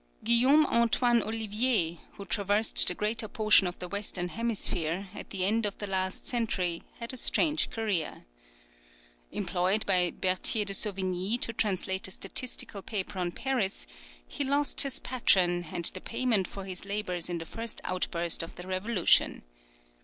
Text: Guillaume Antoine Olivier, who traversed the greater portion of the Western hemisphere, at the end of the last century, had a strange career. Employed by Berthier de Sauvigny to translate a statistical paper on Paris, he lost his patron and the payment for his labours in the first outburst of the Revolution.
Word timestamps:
Guillaume 0.23 0.65
Antoine 0.65 1.21
Olivier, 1.21 1.99
who 2.13 2.25
traversed 2.25 2.87
the 2.87 2.95
greater 2.95 3.27
portion 3.27 3.67
of 3.67 3.77
the 3.77 3.87
Western 3.87 4.29
hemisphere, 4.29 5.09
at 5.13 5.29
the 5.29 5.45
end 5.45 5.63
of 5.63 5.77
the 5.77 5.85
last 5.85 6.27
century, 6.27 6.81
had 6.99 7.13
a 7.13 7.17
strange 7.17 7.69
career. 7.69 8.25
Employed 9.31 9.85
by 9.85 10.09
Berthier 10.09 10.65
de 10.65 10.73
Sauvigny 10.73 11.37
to 11.41 11.53
translate 11.53 12.07
a 12.07 12.17
statistical 12.17 12.81
paper 12.81 13.19
on 13.19 13.31
Paris, 13.31 13.85
he 14.27 14.43
lost 14.43 14.81
his 14.81 14.97
patron 14.99 15.67
and 15.71 15.85
the 15.93 16.01
payment 16.01 16.47
for 16.47 16.65
his 16.65 16.83
labours 16.83 17.29
in 17.29 17.37
the 17.37 17.45
first 17.45 17.79
outburst 17.83 18.41
of 18.41 18.55
the 18.55 18.65
Revolution. 18.65 19.43